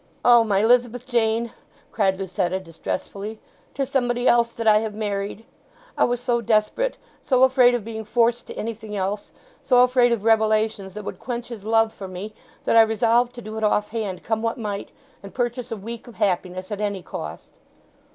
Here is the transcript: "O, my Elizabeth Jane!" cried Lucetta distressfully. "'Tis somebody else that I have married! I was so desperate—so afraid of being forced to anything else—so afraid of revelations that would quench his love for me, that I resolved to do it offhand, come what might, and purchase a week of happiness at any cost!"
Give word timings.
"O, 0.25 0.43
my 0.43 0.61
Elizabeth 0.63 1.05
Jane!" 1.05 1.53
cried 1.91 2.17
Lucetta 2.17 2.59
distressfully. 2.59 3.37
"'Tis 3.75 3.91
somebody 3.91 4.27
else 4.27 4.51
that 4.51 4.67
I 4.67 4.79
have 4.79 4.95
married! 4.95 5.45
I 5.95 6.05
was 6.05 6.19
so 6.19 6.41
desperate—so 6.41 7.43
afraid 7.43 7.75
of 7.75 7.85
being 7.85 8.03
forced 8.03 8.47
to 8.47 8.55
anything 8.55 8.95
else—so 8.95 9.83
afraid 9.83 10.11
of 10.11 10.23
revelations 10.23 10.95
that 10.95 11.05
would 11.05 11.19
quench 11.19 11.49
his 11.49 11.65
love 11.65 11.93
for 11.93 12.07
me, 12.07 12.33
that 12.65 12.75
I 12.75 12.81
resolved 12.81 13.35
to 13.35 13.43
do 13.43 13.59
it 13.59 13.63
offhand, 13.63 14.23
come 14.23 14.41
what 14.41 14.57
might, 14.57 14.89
and 15.21 15.35
purchase 15.35 15.71
a 15.71 15.77
week 15.77 16.07
of 16.07 16.15
happiness 16.15 16.71
at 16.71 16.81
any 16.81 17.03
cost!" 17.03 17.59